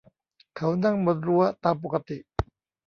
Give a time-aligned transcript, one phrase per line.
[0.57, 2.17] เขานั่งบนรั้วตามปกติ